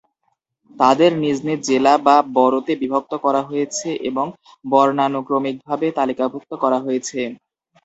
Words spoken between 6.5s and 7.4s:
করা হয়েছে।